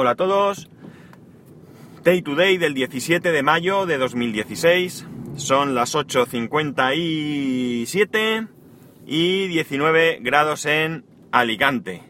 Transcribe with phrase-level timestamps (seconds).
[0.00, 0.70] Hola a todos.
[2.04, 5.04] Day to day del 17 de mayo de 2016.
[5.34, 8.48] Son las 8.57
[9.08, 12.04] y 19 grados en Alicante.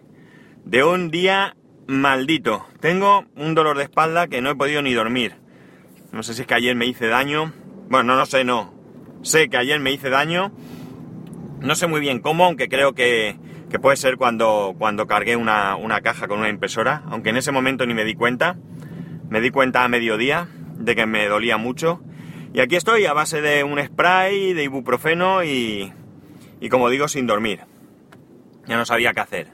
[0.66, 1.56] De un día
[1.86, 2.66] maldito.
[2.80, 5.36] Tengo un dolor de espalda que no he podido ni dormir.
[6.12, 7.54] No sé si es que ayer me hice daño.
[7.88, 8.74] Bueno, no, no sé, no.
[9.22, 10.52] Sé que ayer me hice daño.
[11.62, 13.38] No sé muy bien cómo, aunque creo que,
[13.70, 17.52] que puede ser cuando, cuando cargué una, una caja con una impresora, aunque en ese
[17.52, 18.56] momento ni me di cuenta.
[19.28, 20.48] Me di cuenta a mediodía
[20.78, 22.00] de que me dolía mucho.
[22.54, 25.92] Y aquí estoy a base de un spray, de ibuprofeno y,
[26.60, 27.60] y como digo, sin dormir.
[28.66, 29.48] Ya no sabía qué hacer.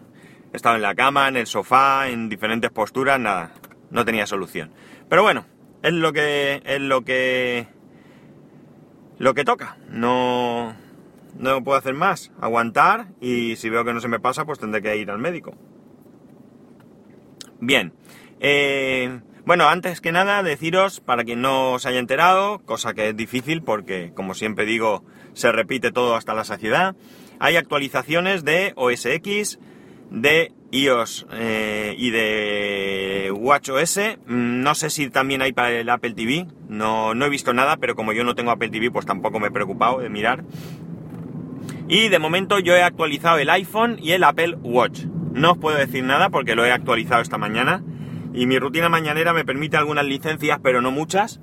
[0.53, 3.51] He estado en la cama, en el sofá, en diferentes posturas, nada.
[3.91, 4.71] No tenía solución.
[5.09, 5.45] Pero bueno,
[5.83, 6.63] es lo que.
[6.65, 7.67] es lo que.
[9.19, 9.77] lo que toca.
[9.89, 10.75] No.
[11.39, 12.33] No puedo hacer más.
[12.41, 15.55] Aguantar y si veo que no se me pasa, pues tendré que ir al médico.
[17.61, 17.93] Bien.
[18.41, 23.17] Eh, bueno, antes que nada, deciros, para quien no se haya enterado, cosa que es
[23.17, 26.97] difícil porque, como siempre digo, se repite todo hasta la saciedad,
[27.39, 29.59] hay actualizaciones de OS X,
[30.11, 33.99] de iOS eh, y de WatchOS.
[34.27, 37.77] Mm, no sé si también hay para el Apple TV, no, no he visto nada,
[37.77, 40.45] pero como yo no tengo Apple TV, pues tampoco me he preocupado de mirar.
[41.89, 45.05] Y de momento yo he actualizado el iPhone y el Apple Watch.
[45.33, 47.83] No os puedo decir nada porque lo he actualizado esta mañana.
[48.33, 51.41] Y mi rutina mañanera me permite algunas licencias, pero no muchas.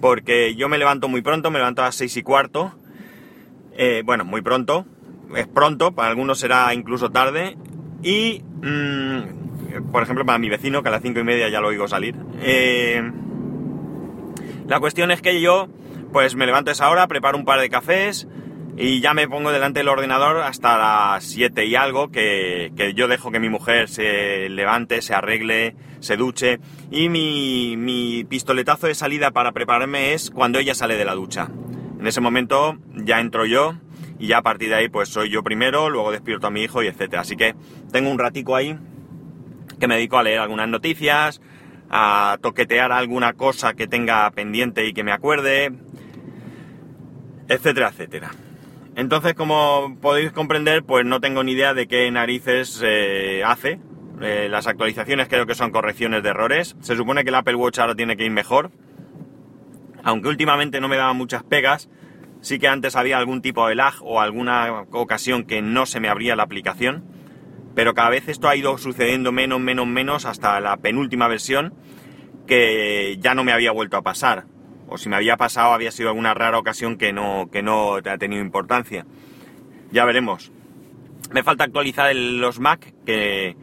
[0.00, 2.74] Porque yo me levanto muy pronto, me levanto a las 6 y cuarto.
[3.76, 4.84] Eh, bueno, muy pronto.
[5.34, 7.56] Es pronto, para algunos será incluso tarde.
[8.02, 11.68] Y, mm, por ejemplo, para mi vecino, que a las 5 y media ya lo
[11.68, 12.14] oigo salir.
[12.42, 13.02] Eh,
[14.68, 15.68] la cuestión es que yo,
[16.12, 18.28] pues me levanto a esa hora, preparo un par de cafés,
[18.76, 23.30] y ya me pongo delante del ordenador hasta las 7 y algo, que, yo dejo
[23.30, 26.58] que mi mujer se levante, se arregle, se duche.
[26.90, 31.48] Y mi, mi, pistoletazo de salida para prepararme es cuando ella sale de la ducha.
[32.00, 33.74] En ese momento ya entro yo
[34.18, 36.82] y ya a partir de ahí pues soy yo primero, luego despierto a mi hijo
[36.82, 37.22] y etcétera.
[37.22, 37.54] Así que
[37.92, 38.76] tengo un ratico ahí
[39.78, 41.40] que me dedico a leer algunas noticias,
[41.90, 45.72] a toquetear alguna cosa que tenga pendiente y que me acuerde,
[47.48, 48.30] etcétera, etcétera.
[48.96, 52.82] Entonces, como podéis comprender, pues no tengo ni idea de qué narices
[53.44, 53.80] hace.
[54.20, 56.76] Eh, las actualizaciones creo que son correcciones de errores.
[56.80, 58.70] Se supone que el Apple Watch ahora tiene que ir mejor.
[60.04, 61.88] Aunque últimamente no me daba muchas pegas,
[62.40, 66.08] sí que antes había algún tipo de lag o alguna ocasión que no se me
[66.08, 67.04] abría la aplicación.
[67.74, 71.74] Pero cada vez esto ha ido sucediendo menos, menos, menos hasta la penúltima versión
[72.46, 74.44] que ya no me había vuelto a pasar
[74.94, 78.16] o si me había pasado había sido alguna rara ocasión que no, que no ha
[78.16, 79.04] tenido importancia.
[79.90, 80.52] Ya veremos.
[81.32, 83.56] Me falta actualizar los Mac, que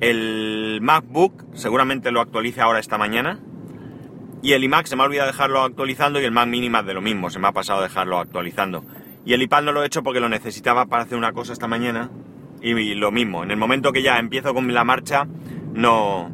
[0.00, 3.40] el MacBook seguramente lo actualice ahora esta mañana.
[4.42, 6.92] Y el iMac se me ha olvidado dejarlo actualizando y el Mac Mini más de
[6.92, 8.84] lo mismo, se me ha pasado dejarlo actualizando.
[9.24, 11.68] Y el iPad no lo he hecho porque lo necesitaba para hacer una cosa esta
[11.68, 12.10] mañana.
[12.60, 15.26] Y lo mismo, en el momento que ya empiezo con la marcha,
[15.72, 16.30] no,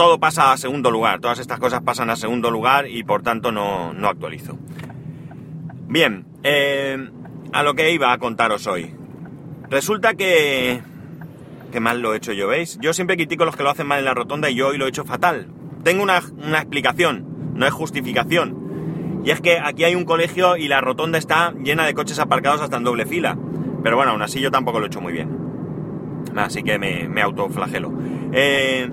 [0.00, 3.52] todo pasa a segundo lugar, todas estas cosas pasan a segundo lugar y por tanto
[3.52, 4.56] no, actualizo.
[5.88, 7.10] Bien, eh,
[7.52, 8.94] a lo que iba a contaros hoy.
[9.68, 10.80] Resulta que...
[11.70, 12.78] que mal lo he hecho yo, ¿veis?
[12.80, 14.78] Yo siempre critico a los que lo hacen mal en la rotonda y yo hoy
[14.78, 15.48] lo he hecho fatal.
[15.84, 19.20] Tengo una, una explicación, no es justificación.
[19.22, 22.62] Y es que aquí hay un colegio y la rotonda está llena de coches aparcados
[22.62, 23.36] hasta en doble fila.
[23.82, 25.28] Pero bueno, aún así yo tampoco lo he hecho muy bien.
[26.36, 27.92] Así que me, me autoflagelo.
[28.32, 28.88] Eh,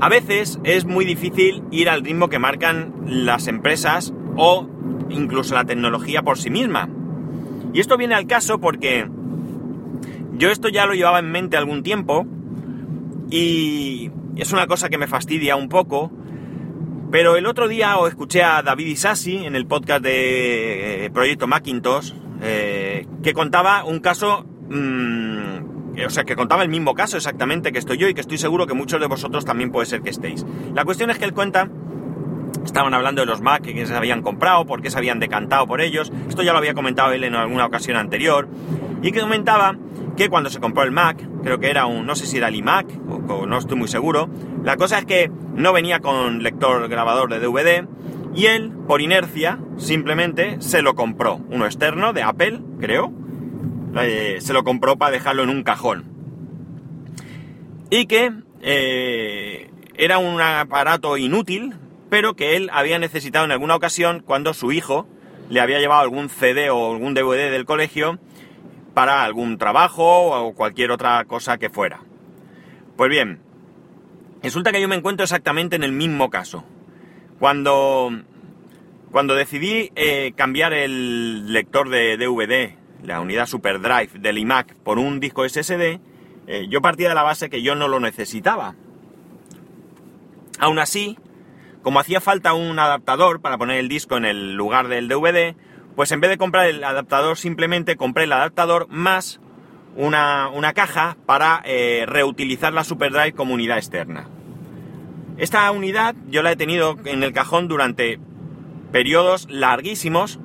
[0.00, 4.68] a veces es muy difícil ir al ritmo que marcan las empresas o
[5.10, 6.88] incluso la tecnología por sí misma.
[7.72, 9.08] Y esto viene al caso porque
[10.34, 12.26] yo esto ya lo llevaba en mente algún tiempo
[13.30, 16.12] y es una cosa que me fastidia un poco,
[17.10, 21.46] pero el otro día os escuché a David Isasi en el podcast de eh, Proyecto
[21.46, 25.27] Macintosh eh, que contaba un caso mm,
[26.06, 28.66] o sea, que contaba el mismo caso exactamente que estoy yo y que estoy seguro
[28.66, 30.44] que muchos de vosotros también puede ser que estéis.
[30.74, 31.68] La cuestión es que él cuenta,
[32.64, 35.80] estaban hablando de los Mac que se habían comprado, por qué se habían decantado por
[35.80, 38.48] ellos, esto ya lo había comentado él en alguna ocasión anterior,
[39.02, 39.76] y que comentaba
[40.16, 42.56] que cuando se compró el Mac, creo que era un, no sé si era el
[42.56, 42.86] iMac,
[43.28, 44.28] o, no estoy muy seguro,
[44.64, 47.86] la cosa es que no venía con lector grabador de DVD,
[48.34, 53.12] y él, por inercia, simplemente se lo compró, uno externo de Apple, creo,
[54.00, 56.04] eh, se lo compró para dejarlo en un cajón.
[57.90, 61.74] Y que eh, era un aparato inútil,
[62.10, 65.06] pero que él había necesitado en alguna ocasión cuando su hijo
[65.48, 68.18] le había llevado algún CD o algún DVD del colegio
[68.94, 72.00] para algún trabajo o cualquier otra cosa que fuera.
[72.96, 73.40] Pues bien,
[74.42, 76.64] resulta que yo me encuentro exactamente en el mismo caso.
[77.38, 78.10] Cuando,
[79.12, 85.20] cuando decidí eh, cambiar el lector de DVD, la unidad SuperDrive del iMac, por un
[85.20, 86.00] disco SSD,
[86.46, 88.74] eh, yo partía de la base que yo no lo necesitaba.
[90.58, 91.18] Aún así,
[91.82, 95.54] como hacía falta un adaptador para poner el disco en el lugar del DVD,
[95.94, 99.40] pues en vez de comprar el adaptador simplemente compré el adaptador más
[99.96, 104.28] una, caja para eh, reutilizar la SuperDrive como unidad externa.
[105.36, 108.18] Esta unidad yo la he tenido en el cajón durante
[108.90, 110.40] periodos larguísimos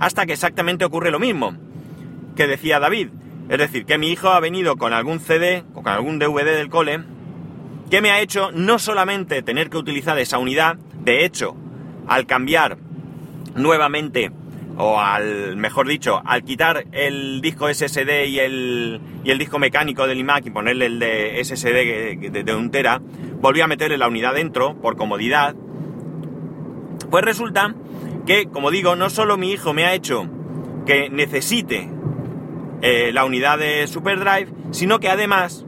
[0.00, 1.56] hasta que exactamente ocurre lo mismo
[2.34, 3.08] que decía David.
[3.48, 6.70] Es decir, que mi hijo ha venido con algún CD o con algún DVD del
[6.70, 7.00] cole
[7.90, 11.54] que me ha hecho no solamente tener que utilizar esa unidad, de hecho,
[12.06, 12.78] al cambiar
[13.54, 14.32] nuevamente,
[14.76, 20.06] o al, mejor dicho, al quitar el disco SSD y el, y el disco mecánico
[20.06, 23.00] del iMac y ponerle el de SSD de, de un tera,
[23.40, 25.54] volví a meterle la unidad dentro por comodidad.
[27.10, 27.74] Pues resulta
[28.26, 30.28] que, como digo, no solo mi hijo me ha hecho
[30.86, 31.88] que necesite
[32.86, 35.64] eh, la unidad de SuperDrive, sino que además,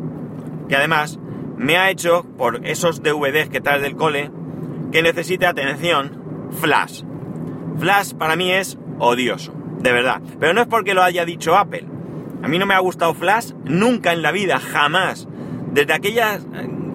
[0.69, 1.19] que además
[1.57, 4.31] me ha hecho, por esos DVDs que trae del cole,
[4.93, 7.05] que necesite atención, Flash.
[7.79, 10.21] Flash para mí es odioso, de verdad.
[10.39, 11.87] Pero no es porque lo haya dicho Apple.
[12.43, 15.27] A mí no me ha gustado Flash nunca en la vida, jamás.
[15.73, 16.47] Desde aquellos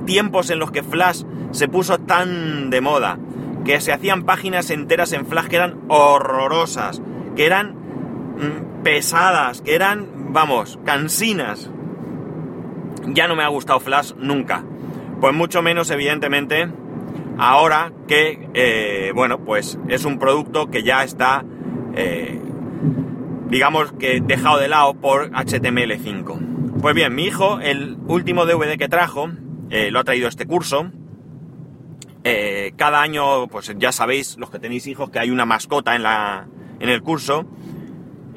[0.05, 3.17] tiempos en los que Flash se puso tan de moda,
[3.65, 7.01] que se hacían páginas enteras en Flash que eran horrorosas,
[7.35, 7.73] que eran
[8.37, 11.69] mm, pesadas, que eran, vamos, cansinas.
[13.07, 14.63] Ya no me ha gustado Flash nunca.
[15.19, 16.67] Pues mucho menos, evidentemente,
[17.37, 21.45] ahora que, eh, bueno, pues es un producto que ya está,
[21.95, 22.41] eh,
[23.47, 26.79] digamos que dejado de lado por HTML5.
[26.81, 29.29] Pues bien, mi hijo, el último DVD que trajo,
[29.69, 30.91] eh, lo ha traído este curso.
[32.75, 36.47] Cada año, pues ya sabéis, los que tenéis hijos, que hay una mascota en, la,
[36.79, 37.45] en el curso.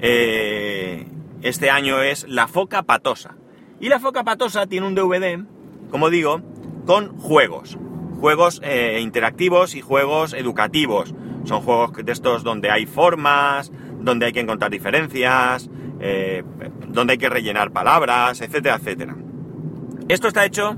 [0.06, 1.06] Eh,
[1.40, 3.36] este año es la foca patosa.
[3.80, 5.42] Y la foca patosa tiene un DVD,
[5.90, 6.42] como digo,
[6.84, 7.78] con juegos.
[8.20, 8.60] Juegos
[9.00, 11.14] interactivos y juegos educativos.
[11.44, 15.68] Son juegos de estos donde hay formas, donde hay que encontrar diferencias,
[16.88, 19.16] donde hay que rellenar palabras, etcétera, etcétera.
[20.08, 20.76] Esto está hecho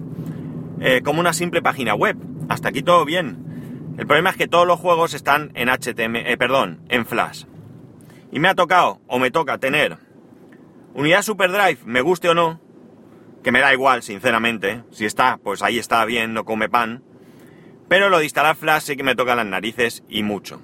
[0.80, 2.16] eh, como una simple página web.
[2.48, 3.94] Hasta aquí todo bien.
[3.98, 7.44] El problema es que todos los juegos están en HTML, eh, perdón, en Flash.
[8.36, 9.96] Y me ha tocado, o me toca, tener
[10.92, 12.60] unidad SuperDrive, me guste o no,
[13.42, 14.84] que me da igual, sinceramente.
[14.90, 17.02] Si está, pues ahí está bien, no come pan.
[17.88, 20.60] Pero lo de instalar Flash sí que me toca las narices y mucho.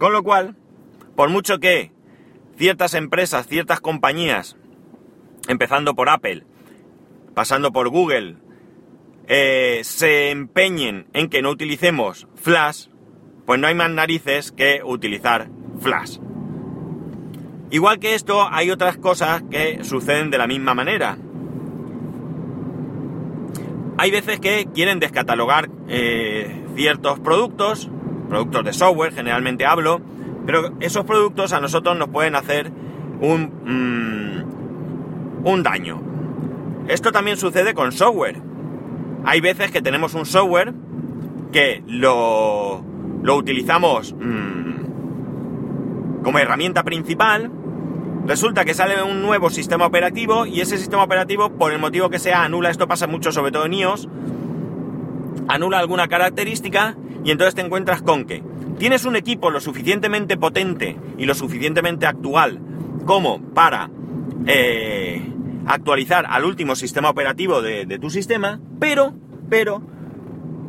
[0.00, 0.56] Con lo cual,
[1.14, 1.92] por mucho que
[2.56, 4.56] ciertas empresas, ciertas compañías,
[5.46, 6.44] empezando por Apple,
[7.32, 8.38] pasando por Google,
[9.28, 12.88] eh, se empeñen en que no utilicemos Flash,
[13.46, 16.18] pues no hay más narices que utilizar Flash.
[17.72, 21.18] Igual que esto, hay otras cosas que suceden de la misma manera.
[23.98, 27.90] Hay veces que quieren descatalogar eh, ciertos productos,
[28.28, 30.00] productos de software, generalmente hablo,
[30.46, 32.70] pero esos productos a nosotros nos pueden hacer
[33.20, 34.44] un,
[35.42, 36.00] mm, un daño.
[36.86, 38.52] Esto también sucede con software
[39.24, 40.74] hay veces que tenemos un software
[41.52, 42.84] que lo,
[43.22, 44.72] lo utilizamos mm,
[46.22, 47.50] como herramienta principal,
[48.26, 52.18] resulta que sale un nuevo sistema operativo y ese sistema operativo, por el motivo que
[52.18, 54.08] sea, anula, esto pasa mucho sobre todo en iOS,
[55.48, 58.42] anula alguna característica y entonces te encuentras con que
[58.78, 62.60] tienes un equipo lo suficientemente potente y lo suficientemente actual
[63.04, 63.90] como para
[64.46, 65.22] eh,
[65.66, 69.14] actualizar al último sistema operativo de, tu sistema, pero,
[69.48, 69.82] pero,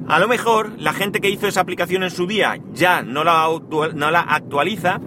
[0.08, 3.48] a lo mejor la gente que hizo esa aplicación en su día ya no la,
[3.96, 5.00] no la actualiza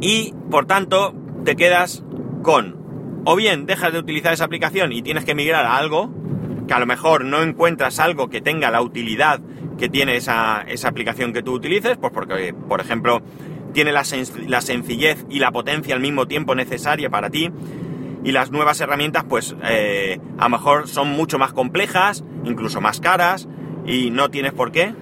[0.00, 1.14] y por tanto
[1.44, 2.04] te quedas
[2.42, 2.78] con
[3.24, 6.10] o bien dejas de utilizar esa aplicación y tienes que migrar a algo
[6.66, 9.40] que a lo mejor no encuentras algo que tenga la utilidad
[9.80, 13.22] que tiene esa, esa aplicación que tú utilices, pues porque, por ejemplo,
[13.72, 17.50] tiene la, sencillez y la potencia al mismo tiempo necesaria para ti.
[18.22, 23.00] Y las nuevas herramientas, pues eh, a lo mejor son mucho más complejas, incluso más
[23.00, 23.48] caras,
[23.86, 24.94] y no tienes por qué.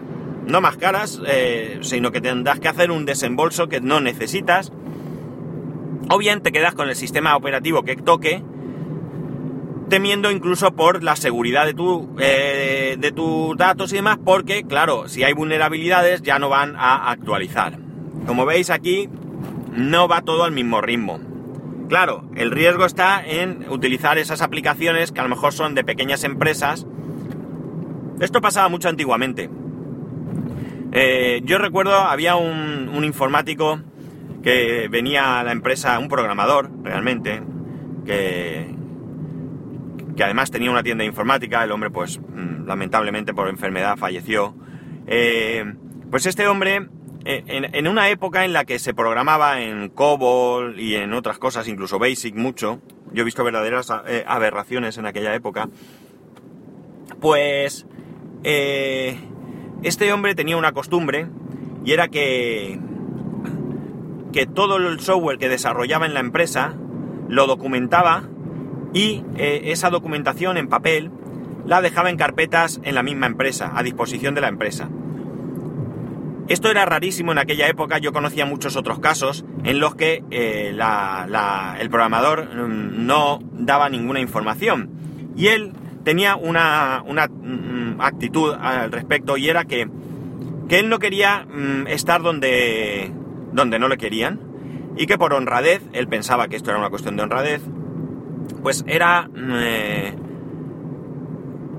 [0.46, 4.72] No más caras, eh, sino que tendrás que hacer un desembolso que no necesitas.
[6.10, 8.42] O bien te quedas con el sistema operativo que toque,
[9.88, 15.08] temiendo incluso por la seguridad de, tu, eh, de tus datos y demás, porque claro,
[15.08, 17.78] si hay vulnerabilidades ya no van a actualizar.
[18.26, 19.08] Como veis aquí,
[19.74, 21.20] no va todo al mismo ritmo.
[21.88, 26.24] Claro, el riesgo está en utilizar esas aplicaciones que a lo mejor son de pequeñas
[26.24, 26.86] empresas.
[28.20, 29.48] Esto pasaba mucho antiguamente.
[30.92, 33.80] Eh, yo recuerdo, había un, un, informático
[34.42, 37.42] que venía a la empresa, un programador realmente,
[38.04, 38.74] que,
[40.18, 44.54] que además tenía una tienda de informática, el hombre pues mm, lamentablemente por enfermedad falleció.
[45.06, 45.64] Eh,
[46.10, 46.88] pues este hombre,
[47.24, 51.68] eh, en, una época en la que se programaba en COBOL y en otras cosas,
[51.68, 52.80] incluso BASIC mucho,
[53.12, 55.68] yo he visto verdaderas eh, aberraciones en aquella época,
[57.20, 57.86] pues
[58.42, 61.28] este hombre tenía una costumbre
[61.84, 62.78] y era que,
[64.32, 66.74] que todo el software que desarrollaba en la empresa
[67.28, 68.24] lo documentaba
[68.92, 71.10] y esa documentación en papel
[71.66, 74.88] la dejaba en carpetas en la misma empresa, a disposición de la empresa.
[76.48, 80.70] Esto era rarísimo en aquella época, yo conocía muchos otros casos en los que eh,
[80.70, 84.90] el programador mm, no daba ninguna información.
[85.36, 89.90] Y él tenía una, mm, actitud al respecto y era que,
[90.70, 93.12] que él no quería mm, estar donde,
[93.52, 94.40] donde no le querían
[94.96, 97.62] y que por honradez, él pensaba que esto era una cuestión de honradez,
[98.62, 99.30] pues era...
[99.36, 100.14] Eh,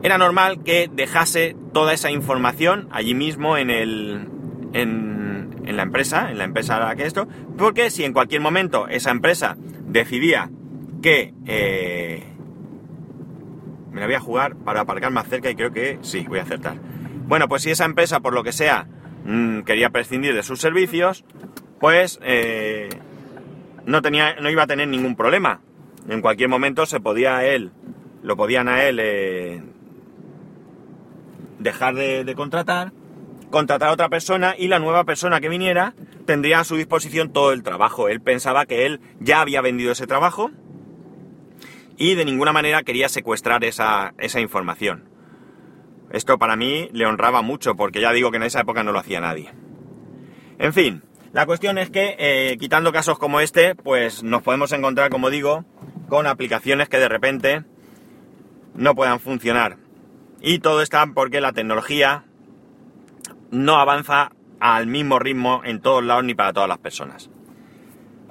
[0.01, 4.29] era normal que dejase toda esa información allí mismo en el,
[4.73, 8.87] en, la empresa, en la empresa a la que esto, porque si en cualquier momento
[8.87, 10.49] esa empresa decidía
[11.01, 12.23] que eh,
[13.91, 16.43] me la voy a jugar para aparcar más cerca y creo que sí, voy a
[16.43, 16.75] acertar.
[17.27, 18.87] Bueno, pues si esa empresa, por lo que sea,
[19.25, 21.25] mm, quería prescindir de sus servicios,
[21.79, 22.89] pues eh,
[23.85, 25.61] no, tenía, no iba a tener ningún problema.
[26.07, 27.71] En cualquier momento se podía él,
[28.23, 29.61] lo podían a él eh,
[31.59, 32.91] dejar de contratar
[33.49, 35.93] contratar a otra persona y la nueva persona que viniera
[36.25, 38.07] tendría a su disposición todo el trabajo.
[38.09, 40.51] Él pensaba que él ya había vendido ese trabajo
[41.97, 45.09] y de ninguna manera quería secuestrar esa, información.
[46.11, 48.99] Esto para mí le honraba mucho porque ya digo que en esa época no lo
[48.99, 49.51] hacía nadie.
[50.57, 55.09] En fin, la cuestión es que eh, quitando casos como este, pues nos podemos encontrar,
[55.09, 55.65] como digo,
[56.07, 57.63] con aplicaciones que de repente
[58.73, 59.77] no puedan funcionar.
[60.41, 62.25] Y todo está porque la tecnología
[63.51, 67.29] no avanza al mismo ritmo en todos lados ni para todas las personas.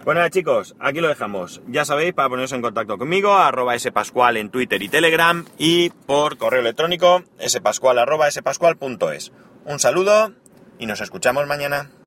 [0.09, 1.61] Bueno chicos, aquí lo dejamos.
[1.67, 6.38] Ya sabéis, para poneros en contacto conmigo, arroba spascual en Twitter y Telegram y por
[6.38, 9.33] correo electrónico spascual arroba spascual.es.
[9.67, 10.33] Un saludo
[10.79, 11.91] y nos escuchamos mañana.